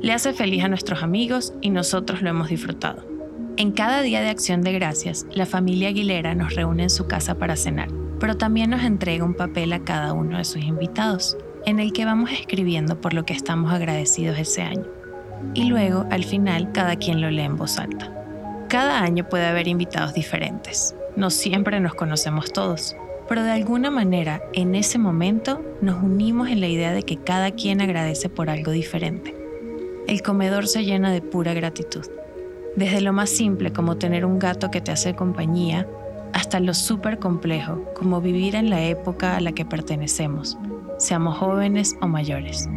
Le 0.00 0.12
hace 0.12 0.32
feliz 0.34 0.62
a 0.62 0.68
nuestros 0.68 1.02
amigos 1.02 1.52
y 1.62 1.70
nosotros 1.70 2.22
lo 2.22 2.30
hemos 2.30 2.48
disfrutado. 2.48 3.17
En 3.58 3.72
cada 3.72 4.02
día 4.02 4.20
de 4.20 4.28
acción 4.28 4.62
de 4.62 4.72
gracias, 4.72 5.26
la 5.32 5.44
familia 5.44 5.88
Aguilera 5.88 6.32
nos 6.36 6.54
reúne 6.54 6.84
en 6.84 6.90
su 6.90 7.08
casa 7.08 7.38
para 7.38 7.56
cenar, 7.56 7.88
pero 8.20 8.36
también 8.36 8.70
nos 8.70 8.84
entrega 8.84 9.24
un 9.24 9.34
papel 9.34 9.72
a 9.72 9.80
cada 9.80 10.12
uno 10.12 10.38
de 10.38 10.44
sus 10.44 10.62
invitados, 10.62 11.36
en 11.66 11.80
el 11.80 11.92
que 11.92 12.04
vamos 12.04 12.30
escribiendo 12.30 13.00
por 13.00 13.14
lo 13.14 13.24
que 13.24 13.32
estamos 13.32 13.72
agradecidos 13.72 14.38
ese 14.38 14.62
año. 14.62 14.86
Y 15.54 15.64
luego, 15.64 16.06
al 16.12 16.22
final, 16.22 16.70
cada 16.70 16.94
quien 16.94 17.20
lo 17.20 17.32
lee 17.32 17.42
en 17.42 17.56
voz 17.56 17.80
alta. 17.80 18.14
Cada 18.68 19.00
año 19.00 19.28
puede 19.28 19.46
haber 19.46 19.66
invitados 19.66 20.14
diferentes. 20.14 20.94
No 21.16 21.28
siempre 21.28 21.80
nos 21.80 21.94
conocemos 21.94 22.52
todos, 22.52 22.94
pero 23.28 23.42
de 23.42 23.50
alguna 23.50 23.90
manera 23.90 24.40
en 24.52 24.76
ese 24.76 24.98
momento 24.98 25.64
nos 25.80 26.00
unimos 26.00 26.48
en 26.48 26.60
la 26.60 26.68
idea 26.68 26.92
de 26.92 27.02
que 27.02 27.16
cada 27.16 27.50
quien 27.50 27.80
agradece 27.80 28.28
por 28.28 28.50
algo 28.50 28.70
diferente. 28.70 29.34
El 30.06 30.22
comedor 30.22 30.68
se 30.68 30.84
llena 30.84 31.10
de 31.10 31.22
pura 31.22 31.54
gratitud, 31.54 32.06
desde 32.78 33.00
lo 33.00 33.12
más 33.12 33.30
simple 33.30 33.72
como 33.72 33.96
tener 33.96 34.24
un 34.24 34.38
gato 34.38 34.70
que 34.70 34.80
te 34.80 34.92
hace 34.92 35.14
compañía, 35.14 35.86
hasta 36.32 36.60
lo 36.60 36.74
súper 36.74 37.18
complejo 37.18 37.84
como 37.94 38.20
vivir 38.20 38.54
en 38.54 38.70
la 38.70 38.84
época 38.84 39.36
a 39.36 39.40
la 39.40 39.52
que 39.52 39.64
pertenecemos, 39.64 40.56
seamos 40.98 41.36
jóvenes 41.36 41.96
o 42.00 42.06
mayores. 42.06 42.68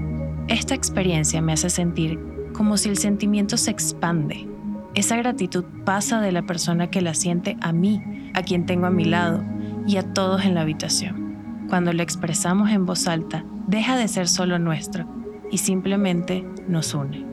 Esta 0.47 0.73
experiencia 0.73 1.41
me 1.41 1.53
hace 1.53 1.69
sentir 1.69 2.19
como 2.53 2.77
si 2.77 2.89
el 2.89 2.97
sentimiento 2.97 3.57
se 3.57 3.71
expande. 3.71 4.47
Esa 4.95 5.15
gratitud 5.17 5.63
pasa 5.85 6.19
de 6.19 6.31
la 6.31 6.41
persona 6.41 6.89
que 6.89 7.01
la 7.01 7.13
siente 7.13 7.55
a 7.61 7.71
mí, 7.71 8.01
a 8.33 8.41
quien 8.41 8.65
tengo 8.65 8.87
a 8.87 8.91
mi 8.91 9.05
lado, 9.05 9.43
y 9.87 9.97
a 9.97 10.13
todos 10.13 10.43
en 10.45 10.55
la 10.55 10.61
habitación. 10.61 11.67
Cuando 11.69 11.93
lo 11.93 12.03
expresamos 12.03 12.71
en 12.71 12.85
voz 12.85 13.07
alta, 13.07 13.45
deja 13.67 13.95
de 13.97 14.07
ser 14.07 14.27
solo 14.27 14.59
nuestro 14.59 15.05
y 15.51 15.59
simplemente 15.59 16.45
nos 16.67 16.93
une. 16.93 17.30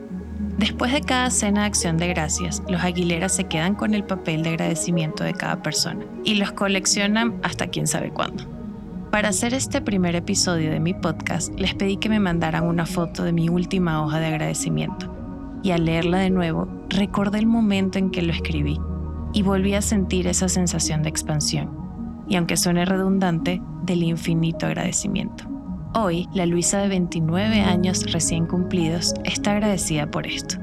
Después 0.59 0.91
de 0.91 0.99
cada 0.99 1.29
cena 1.29 1.61
de 1.61 1.67
acción 1.67 1.95
de 1.95 2.09
gracias, 2.09 2.61
los 2.67 2.83
Aguileras 2.83 3.33
se 3.33 3.45
quedan 3.45 3.75
con 3.75 3.93
el 3.93 4.03
papel 4.03 4.43
de 4.43 4.49
agradecimiento 4.49 5.23
de 5.23 5.33
cada 5.33 5.63
persona 5.63 6.05
y 6.25 6.35
los 6.35 6.51
coleccionan 6.51 7.39
hasta 7.43 7.67
quién 7.67 7.87
sabe 7.87 8.11
cuándo. 8.11 8.43
Para 9.09 9.29
hacer 9.29 9.53
este 9.53 9.79
primer 9.79 10.17
episodio 10.17 10.69
de 10.69 10.81
mi 10.81 10.93
podcast, 10.93 11.57
les 11.57 11.75
pedí 11.75 11.95
que 11.95 12.09
me 12.09 12.19
mandaran 12.19 12.65
una 12.65 12.85
foto 12.85 13.23
de 13.23 13.31
mi 13.31 13.47
última 13.47 14.03
hoja 14.03 14.19
de 14.19 14.25
agradecimiento. 14.27 15.15
Y 15.63 15.71
al 15.71 15.85
leerla 15.85 16.17
de 16.17 16.29
nuevo, 16.29 16.67
recordé 16.89 17.39
el 17.39 17.47
momento 17.47 17.97
en 17.97 18.11
que 18.11 18.21
lo 18.21 18.33
escribí 18.33 18.77
y 19.31 19.43
volví 19.43 19.75
a 19.75 19.81
sentir 19.81 20.27
esa 20.27 20.49
sensación 20.49 21.03
de 21.03 21.09
expansión 21.09 21.69
y 22.27 22.35
aunque 22.35 22.57
suene 22.57 22.83
redundante, 22.83 23.61
del 23.83 24.03
infinito 24.03 24.67
agradecimiento. 24.67 25.45
Hoy, 26.01 26.29
la 26.33 26.45
Luisa 26.45 26.77
de 26.77 26.87
29 26.87 27.59
años 27.59 28.09
recién 28.13 28.45
cumplidos 28.45 29.13
está 29.25 29.51
agradecida 29.51 30.09
por 30.09 30.27
esto, 30.27 30.55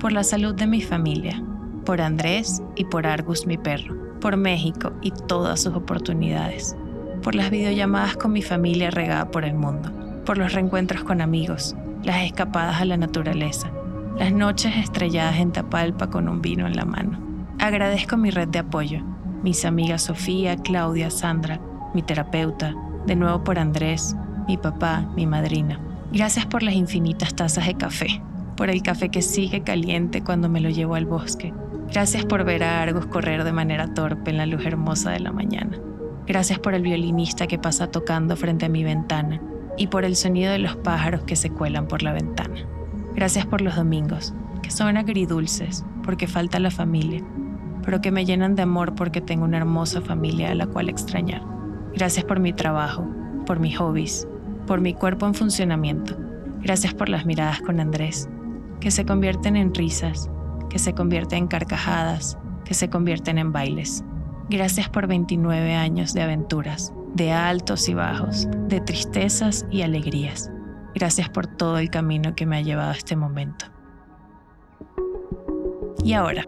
por 0.00 0.12
la 0.12 0.24
salud 0.24 0.54
de 0.54 0.66
mi 0.66 0.80
familia, 0.80 1.42
por 1.84 2.00
Andrés 2.00 2.62
y 2.74 2.86
por 2.86 3.06
Argus 3.06 3.46
mi 3.46 3.58
perro, 3.58 3.94
por 4.18 4.38
México 4.38 4.92
y 5.02 5.10
todas 5.10 5.60
sus 5.60 5.74
oportunidades, 5.74 6.74
por 7.22 7.34
las 7.34 7.50
videollamadas 7.50 8.16
con 8.16 8.32
mi 8.32 8.40
familia 8.40 8.90
regada 8.90 9.30
por 9.30 9.44
el 9.44 9.52
mundo, 9.52 9.92
por 10.24 10.38
los 10.38 10.54
reencuentros 10.54 11.04
con 11.04 11.20
amigos, 11.20 11.76
las 12.02 12.24
escapadas 12.24 12.80
a 12.80 12.86
la 12.86 12.96
naturaleza, 12.96 13.70
las 14.18 14.32
noches 14.32 14.74
estrelladas 14.74 15.36
en 15.36 15.52
Tapalpa 15.52 16.08
con 16.08 16.30
un 16.30 16.40
vino 16.40 16.66
en 16.66 16.76
la 16.76 16.86
mano. 16.86 17.18
Agradezco 17.58 18.16
mi 18.16 18.30
red 18.30 18.48
de 18.48 18.60
apoyo, 18.60 19.02
mis 19.42 19.66
amigas 19.66 20.04
Sofía, 20.04 20.56
Claudia, 20.56 21.10
Sandra, 21.10 21.60
mi 21.92 22.00
terapeuta, 22.00 22.74
de 23.06 23.16
nuevo 23.16 23.44
por 23.44 23.58
Andrés, 23.58 24.16
mi 24.46 24.56
papá, 24.56 25.06
mi 25.16 25.26
madrina. 25.26 25.80
Gracias 26.12 26.46
por 26.46 26.62
las 26.62 26.74
infinitas 26.74 27.34
tazas 27.34 27.66
de 27.66 27.74
café, 27.74 28.22
por 28.56 28.70
el 28.70 28.82
café 28.82 29.08
que 29.08 29.22
sigue 29.22 29.62
caliente 29.62 30.22
cuando 30.22 30.48
me 30.48 30.60
lo 30.60 30.70
llevo 30.70 30.94
al 30.94 31.06
bosque. 31.06 31.52
Gracias 31.92 32.24
por 32.24 32.44
ver 32.44 32.64
a 32.64 32.82
Argos 32.82 33.06
correr 33.06 33.44
de 33.44 33.52
manera 33.52 33.92
torpe 33.92 34.30
en 34.30 34.38
la 34.38 34.46
luz 34.46 34.64
hermosa 34.64 35.10
de 35.10 35.20
la 35.20 35.32
mañana. 35.32 35.78
Gracias 36.26 36.58
por 36.58 36.74
el 36.74 36.82
violinista 36.82 37.46
que 37.46 37.58
pasa 37.58 37.88
tocando 37.88 38.36
frente 38.36 38.66
a 38.66 38.68
mi 38.68 38.82
ventana 38.82 39.40
y 39.76 39.88
por 39.88 40.04
el 40.04 40.16
sonido 40.16 40.52
de 40.52 40.58
los 40.58 40.76
pájaros 40.76 41.22
que 41.22 41.36
se 41.36 41.50
cuelan 41.50 41.86
por 41.86 42.02
la 42.02 42.12
ventana. 42.12 42.66
Gracias 43.14 43.46
por 43.46 43.60
los 43.60 43.76
domingos, 43.76 44.34
que 44.62 44.70
son 44.70 44.96
agridulces, 44.96 45.84
porque 46.02 46.26
falta 46.26 46.58
la 46.58 46.70
familia, 46.70 47.24
pero 47.84 48.00
que 48.00 48.10
me 48.10 48.24
llenan 48.24 48.56
de 48.56 48.62
amor 48.62 48.94
porque 48.94 49.20
tengo 49.20 49.44
una 49.44 49.58
hermosa 49.58 50.00
familia 50.00 50.50
a 50.50 50.54
la 50.54 50.66
cual 50.66 50.88
extrañar. 50.88 51.42
Gracias 51.94 52.24
por 52.24 52.40
mi 52.40 52.52
trabajo, 52.52 53.06
por 53.46 53.60
mis 53.60 53.78
hobbies, 53.78 54.26
por 54.66 54.80
mi 54.80 54.94
cuerpo 54.94 55.26
en 55.26 55.34
funcionamiento. 55.34 56.16
Gracias 56.60 56.94
por 56.94 57.08
las 57.08 57.24
miradas 57.24 57.60
con 57.60 57.80
Andrés, 57.80 58.28
que 58.80 58.90
se 58.90 59.06
convierten 59.06 59.56
en 59.56 59.74
risas, 59.74 60.28
que 60.68 60.78
se 60.78 60.92
convierten 60.92 61.38
en 61.38 61.46
carcajadas, 61.46 62.36
que 62.64 62.74
se 62.74 62.90
convierten 62.90 63.38
en 63.38 63.52
bailes. 63.52 64.04
Gracias 64.50 64.88
por 64.88 65.06
29 65.06 65.74
años 65.74 66.12
de 66.12 66.22
aventuras, 66.22 66.92
de 67.14 67.32
altos 67.32 67.88
y 67.88 67.94
bajos, 67.94 68.48
de 68.68 68.80
tristezas 68.80 69.66
y 69.70 69.82
alegrías. 69.82 70.50
Gracias 70.94 71.28
por 71.28 71.46
todo 71.46 71.78
el 71.78 71.90
camino 71.90 72.34
que 72.34 72.46
me 72.46 72.56
ha 72.56 72.62
llevado 72.62 72.90
a 72.90 72.96
este 72.96 73.16
momento. 73.16 73.66
Y 76.04 76.12
ahora, 76.12 76.44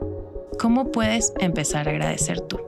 ¿Cómo 0.58 0.90
puedes 0.90 1.32
empezar 1.38 1.86
a 1.86 1.92
agradecer 1.92 2.40
tú? 2.40 2.58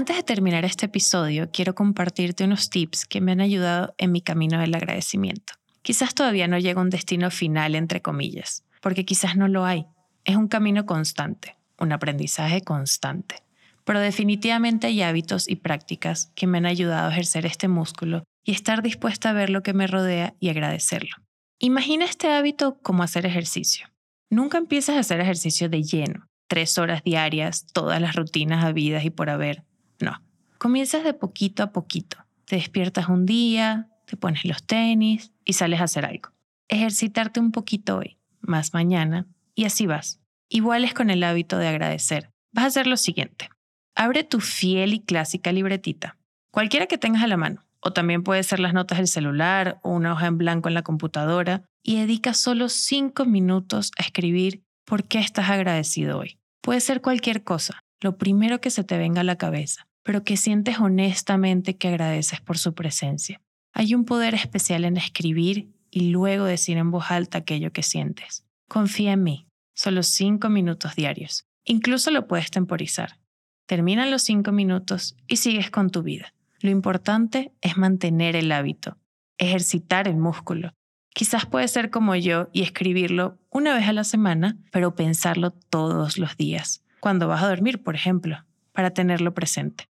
Antes 0.00 0.16
de 0.16 0.22
terminar 0.22 0.64
este 0.64 0.86
episodio, 0.86 1.50
quiero 1.52 1.74
compartirte 1.74 2.44
unos 2.44 2.70
tips 2.70 3.04
que 3.04 3.20
me 3.20 3.32
han 3.32 3.42
ayudado 3.42 3.94
en 3.98 4.12
mi 4.12 4.22
camino 4.22 4.58
del 4.58 4.74
agradecimiento. 4.74 5.52
Quizás 5.82 6.14
todavía 6.14 6.48
no 6.48 6.58
llega 6.58 6.80
un 6.80 6.88
destino 6.88 7.30
final, 7.30 7.74
entre 7.74 8.00
comillas, 8.00 8.64
porque 8.80 9.04
quizás 9.04 9.36
no 9.36 9.46
lo 9.46 9.66
hay. 9.66 9.84
Es 10.24 10.36
un 10.36 10.48
camino 10.48 10.86
constante, 10.86 11.58
un 11.78 11.92
aprendizaje 11.92 12.62
constante. 12.62 13.42
Pero 13.84 14.00
definitivamente 14.00 14.86
hay 14.86 15.02
hábitos 15.02 15.46
y 15.46 15.56
prácticas 15.56 16.32
que 16.34 16.46
me 16.46 16.56
han 16.56 16.64
ayudado 16.64 17.10
a 17.10 17.12
ejercer 17.12 17.44
este 17.44 17.68
músculo 17.68 18.24
y 18.42 18.52
estar 18.52 18.80
dispuesta 18.80 19.28
a 19.28 19.34
ver 19.34 19.50
lo 19.50 19.62
que 19.62 19.74
me 19.74 19.86
rodea 19.86 20.32
y 20.40 20.48
agradecerlo. 20.48 21.14
Imagina 21.58 22.06
este 22.06 22.32
hábito 22.32 22.78
como 22.80 23.02
hacer 23.02 23.26
ejercicio. 23.26 23.88
Nunca 24.30 24.56
empiezas 24.56 24.96
a 24.96 25.00
hacer 25.00 25.20
ejercicio 25.20 25.68
de 25.68 25.82
lleno, 25.82 26.26
tres 26.48 26.78
horas 26.78 27.04
diarias, 27.04 27.66
todas 27.74 28.00
las 28.00 28.16
rutinas 28.16 28.64
habidas 28.64 29.04
y 29.04 29.10
por 29.10 29.28
haber. 29.28 29.66
No. 30.00 30.22
Comienzas 30.58 31.04
de 31.04 31.14
poquito 31.14 31.62
a 31.62 31.72
poquito. 31.72 32.18
Te 32.44 32.56
despiertas 32.56 33.08
un 33.08 33.26
día, 33.26 33.88
te 34.06 34.16
pones 34.16 34.44
los 34.44 34.64
tenis 34.64 35.32
y 35.44 35.52
sales 35.52 35.80
a 35.80 35.84
hacer 35.84 36.04
algo. 36.04 36.30
Ejercitarte 36.68 37.40
un 37.40 37.52
poquito 37.52 37.98
hoy, 37.98 38.18
más 38.40 38.74
mañana, 38.74 39.26
y 39.54 39.64
así 39.64 39.86
vas. 39.86 40.20
Igual 40.48 40.84
es 40.84 40.94
con 40.94 41.10
el 41.10 41.22
hábito 41.22 41.58
de 41.58 41.68
agradecer. 41.68 42.30
Vas 42.52 42.64
a 42.64 42.68
hacer 42.68 42.86
lo 42.86 42.96
siguiente. 42.96 43.50
Abre 43.94 44.24
tu 44.24 44.40
fiel 44.40 44.94
y 44.94 45.00
clásica 45.00 45.52
libretita, 45.52 46.16
cualquiera 46.50 46.86
que 46.86 46.98
tengas 46.98 47.22
a 47.22 47.26
la 47.26 47.36
mano 47.36 47.64
o 47.80 47.92
también 47.92 48.22
puede 48.22 48.42
ser 48.42 48.60
las 48.60 48.74
notas 48.74 48.98
del 48.98 49.08
celular 49.08 49.80
o 49.82 49.90
una 49.90 50.12
hoja 50.12 50.26
en 50.26 50.38
blanco 50.38 50.68
en 50.68 50.74
la 50.74 50.82
computadora, 50.82 51.62
y 51.82 51.98
dedica 51.98 52.34
solo 52.34 52.68
cinco 52.68 53.24
minutos 53.24 53.92
a 53.98 54.02
escribir 54.02 54.62
por 54.84 55.04
qué 55.04 55.18
estás 55.18 55.48
agradecido 55.48 56.18
hoy. 56.18 56.38
Puede 56.60 56.80
ser 56.80 57.00
cualquier 57.00 57.42
cosa, 57.42 57.80
lo 58.00 58.18
primero 58.18 58.60
que 58.60 58.70
se 58.70 58.84
te 58.84 58.98
venga 58.98 59.22
a 59.22 59.24
la 59.24 59.36
cabeza, 59.36 59.88
pero 60.10 60.24
que 60.24 60.36
sientes 60.36 60.80
honestamente 60.80 61.76
que 61.76 61.86
agradeces 61.86 62.40
por 62.40 62.58
su 62.58 62.74
presencia. 62.74 63.40
Hay 63.72 63.94
un 63.94 64.04
poder 64.04 64.34
especial 64.34 64.84
en 64.84 64.96
escribir 64.96 65.68
y 65.88 66.10
luego 66.10 66.46
decir 66.46 66.78
en 66.78 66.90
voz 66.90 67.12
alta 67.12 67.38
aquello 67.38 67.72
que 67.72 67.84
sientes. 67.84 68.44
Confía 68.66 69.12
en 69.12 69.22
mí, 69.22 69.46
solo 69.72 70.02
cinco 70.02 70.48
minutos 70.48 70.96
diarios. 70.96 71.44
Incluso 71.64 72.10
lo 72.10 72.26
puedes 72.26 72.50
temporizar. 72.50 73.20
Terminan 73.66 74.10
los 74.10 74.22
cinco 74.22 74.50
minutos 74.50 75.14
y 75.28 75.36
sigues 75.36 75.70
con 75.70 75.90
tu 75.90 76.02
vida. 76.02 76.34
Lo 76.58 76.70
importante 76.70 77.52
es 77.60 77.76
mantener 77.76 78.34
el 78.34 78.50
hábito, 78.50 78.98
ejercitar 79.38 80.08
el 80.08 80.16
músculo. 80.16 80.72
Quizás 81.14 81.46
puede 81.46 81.68
ser 81.68 81.90
como 81.90 82.16
yo 82.16 82.48
y 82.52 82.62
escribirlo 82.62 83.38
una 83.48 83.74
vez 83.74 83.86
a 83.86 83.92
la 83.92 84.02
semana, 84.02 84.58
pero 84.72 84.96
pensarlo 84.96 85.52
todos 85.52 86.18
los 86.18 86.36
días, 86.36 86.82
cuando 86.98 87.28
vas 87.28 87.44
a 87.44 87.48
dormir, 87.48 87.80
por 87.84 87.94
ejemplo, 87.94 88.44
para 88.72 88.90
tenerlo 88.90 89.34
presente. 89.34 89.89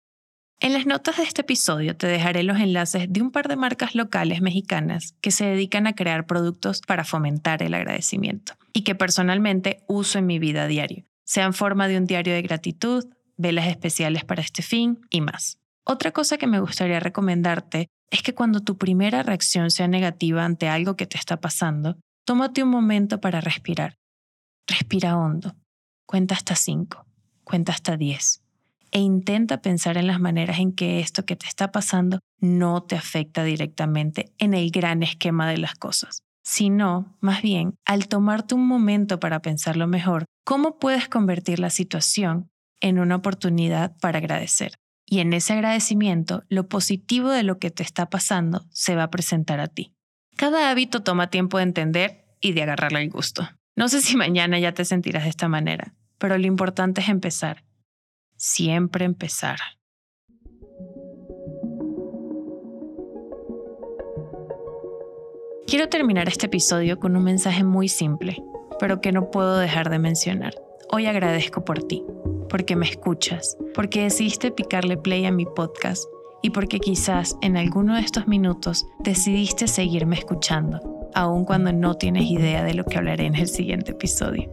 En 0.60 0.72
las 0.72 0.86
notas 0.86 1.18
de 1.18 1.22
este 1.22 1.42
episodio 1.42 1.96
te 1.96 2.08
dejaré 2.08 2.42
los 2.42 2.58
enlaces 2.58 3.06
de 3.08 3.22
un 3.22 3.30
par 3.30 3.46
de 3.46 3.54
marcas 3.54 3.94
locales 3.94 4.40
mexicanas 4.40 5.14
que 5.20 5.30
se 5.30 5.44
dedican 5.44 5.86
a 5.86 5.92
crear 5.92 6.26
productos 6.26 6.80
para 6.80 7.04
fomentar 7.04 7.62
el 7.62 7.74
agradecimiento 7.74 8.54
y 8.72 8.82
que 8.82 8.96
personalmente 8.96 9.84
uso 9.86 10.18
en 10.18 10.26
mi 10.26 10.40
vida 10.40 10.66
diaria, 10.66 11.04
sea 11.24 11.44
en 11.44 11.54
forma 11.54 11.86
de 11.86 11.96
un 11.96 12.06
diario 12.06 12.34
de 12.34 12.42
gratitud, 12.42 13.04
velas 13.36 13.68
especiales 13.68 14.24
para 14.24 14.42
este 14.42 14.62
fin 14.62 14.98
y 15.10 15.20
más. 15.20 15.58
Otra 15.84 16.10
cosa 16.10 16.38
que 16.38 16.48
me 16.48 16.58
gustaría 16.58 16.98
recomendarte 16.98 17.86
es 18.10 18.22
que 18.22 18.34
cuando 18.34 18.58
tu 18.58 18.76
primera 18.76 19.22
reacción 19.22 19.70
sea 19.70 19.86
negativa 19.86 20.44
ante 20.44 20.68
algo 20.68 20.96
que 20.96 21.06
te 21.06 21.18
está 21.18 21.40
pasando, 21.40 22.00
tómate 22.24 22.64
un 22.64 22.70
momento 22.70 23.20
para 23.20 23.40
respirar. 23.40 23.94
Respira 24.66 25.16
hondo. 25.16 25.54
Cuenta 26.04 26.34
hasta 26.34 26.56
5. 26.56 27.06
Cuenta 27.44 27.70
hasta 27.70 27.96
10 27.96 28.42
e 28.92 29.00
intenta 29.00 29.60
pensar 29.62 29.96
en 29.96 30.06
las 30.06 30.20
maneras 30.20 30.58
en 30.58 30.72
que 30.72 31.00
esto 31.00 31.24
que 31.24 31.36
te 31.36 31.46
está 31.46 31.72
pasando 31.72 32.20
no 32.40 32.82
te 32.82 32.96
afecta 32.96 33.44
directamente 33.44 34.32
en 34.38 34.54
el 34.54 34.70
gran 34.70 35.02
esquema 35.02 35.48
de 35.48 35.58
las 35.58 35.74
cosas, 35.74 36.22
sino, 36.42 37.16
más 37.20 37.42
bien, 37.42 37.74
al 37.84 38.08
tomarte 38.08 38.54
un 38.54 38.66
momento 38.66 39.20
para 39.20 39.40
pensarlo 39.40 39.86
mejor, 39.86 40.24
cómo 40.44 40.78
puedes 40.78 41.08
convertir 41.08 41.58
la 41.58 41.70
situación 41.70 42.48
en 42.80 42.98
una 42.98 43.16
oportunidad 43.16 43.96
para 43.98 44.18
agradecer. 44.18 44.74
Y 45.04 45.20
en 45.20 45.32
ese 45.32 45.54
agradecimiento, 45.54 46.44
lo 46.48 46.68
positivo 46.68 47.30
de 47.30 47.42
lo 47.42 47.58
que 47.58 47.70
te 47.70 47.82
está 47.82 48.10
pasando 48.10 48.66
se 48.70 48.94
va 48.94 49.04
a 49.04 49.10
presentar 49.10 49.58
a 49.58 49.68
ti. 49.68 49.92
Cada 50.36 50.70
hábito 50.70 51.02
toma 51.02 51.30
tiempo 51.30 51.56
de 51.56 51.64
entender 51.64 52.24
y 52.40 52.52
de 52.52 52.62
agarrarle 52.62 53.02
el 53.02 53.10
gusto. 53.10 53.48
No 53.74 53.88
sé 53.88 54.02
si 54.02 54.16
mañana 54.16 54.58
ya 54.58 54.72
te 54.72 54.84
sentirás 54.84 55.24
de 55.24 55.30
esta 55.30 55.48
manera, 55.48 55.94
pero 56.18 56.36
lo 56.36 56.46
importante 56.46 57.00
es 57.00 57.08
empezar 57.08 57.64
siempre 58.38 59.04
empezar. 59.04 59.58
Quiero 65.66 65.90
terminar 65.90 66.28
este 66.28 66.46
episodio 66.46 66.98
con 66.98 67.14
un 67.14 67.24
mensaje 67.24 67.62
muy 67.62 67.88
simple, 67.88 68.42
pero 68.80 69.02
que 69.02 69.12
no 69.12 69.30
puedo 69.30 69.58
dejar 69.58 69.90
de 69.90 69.98
mencionar. 69.98 70.54
Hoy 70.90 71.04
agradezco 71.04 71.62
por 71.62 71.82
ti, 71.82 72.02
porque 72.48 72.74
me 72.74 72.88
escuchas, 72.88 73.58
porque 73.74 74.04
decidiste 74.04 74.50
picarle 74.50 74.96
play 74.96 75.26
a 75.26 75.30
mi 75.30 75.44
podcast 75.44 76.04
y 76.42 76.50
porque 76.50 76.78
quizás 76.78 77.36
en 77.42 77.58
alguno 77.58 77.96
de 77.96 78.00
estos 78.00 78.26
minutos 78.26 78.86
decidiste 79.00 79.68
seguirme 79.68 80.16
escuchando, 80.16 81.10
aun 81.14 81.44
cuando 81.44 81.72
no 81.72 81.96
tienes 81.96 82.24
idea 82.24 82.64
de 82.64 82.72
lo 82.72 82.84
que 82.84 82.96
hablaré 82.96 83.26
en 83.26 83.34
el 83.34 83.48
siguiente 83.48 83.92
episodio. 83.92 84.50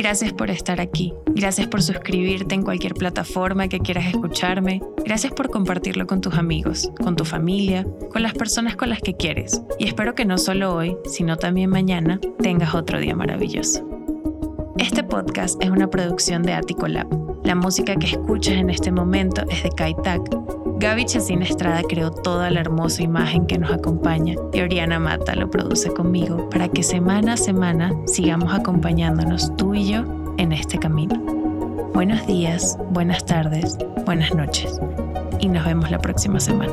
Gracias 0.00 0.32
por 0.32 0.48
estar 0.48 0.80
aquí. 0.80 1.12
Gracias 1.26 1.66
por 1.66 1.82
suscribirte 1.82 2.54
en 2.54 2.62
cualquier 2.62 2.94
plataforma 2.94 3.68
que 3.68 3.80
quieras 3.80 4.06
escucharme. 4.06 4.80
Gracias 5.04 5.30
por 5.30 5.50
compartirlo 5.50 6.06
con 6.06 6.22
tus 6.22 6.36
amigos, 6.36 6.90
con 7.04 7.16
tu 7.16 7.26
familia, 7.26 7.86
con 8.10 8.22
las 8.22 8.32
personas 8.32 8.76
con 8.76 8.88
las 8.88 9.00
que 9.00 9.12
quieres. 9.12 9.60
Y 9.78 9.86
espero 9.86 10.14
que 10.14 10.24
no 10.24 10.38
solo 10.38 10.74
hoy, 10.74 10.96
sino 11.04 11.36
también 11.36 11.68
mañana, 11.68 12.18
tengas 12.38 12.74
otro 12.74 12.98
día 12.98 13.14
maravilloso. 13.14 13.86
Este 14.78 15.04
podcast 15.04 15.62
es 15.62 15.68
una 15.68 15.90
producción 15.90 16.44
de 16.44 16.54
Attico 16.54 16.88
Lab. 16.88 17.06
La 17.44 17.54
música 17.54 17.94
que 17.96 18.06
escuchas 18.06 18.54
en 18.54 18.70
este 18.70 18.90
momento 18.90 19.42
es 19.50 19.62
de 19.64 19.68
Kaitak 19.68 20.22
Gaby 20.80 21.04
Chacín 21.04 21.42
Estrada 21.42 21.82
creó 21.86 22.10
toda 22.10 22.48
la 22.48 22.60
hermosa 22.60 23.02
imagen 23.02 23.46
que 23.46 23.58
nos 23.58 23.70
acompaña 23.70 24.34
y 24.54 24.62
Oriana 24.62 24.98
Mata 24.98 25.34
lo 25.34 25.50
produce 25.50 25.90
conmigo 25.90 26.48
para 26.48 26.68
que 26.68 26.82
semana 26.82 27.34
a 27.34 27.36
semana 27.36 27.92
sigamos 28.06 28.54
acompañándonos 28.54 29.54
tú 29.58 29.74
y 29.74 29.90
yo 29.90 30.04
en 30.38 30.52
este 30.52 30.78
camino. 30.78 31.20
Buenos 31.92 32.26
días, 32.26 32.78
buenas 32.92 33.26
tardes, 33.26 33.76
buenas 34.06 34.34
noches 34.34 34.80
y 35.38 35.48
nos 35.48 35.66
vemos 35.66 35.90
la 35.90 35.98
próxima 35.98 36.40
semana. 36.40 36.72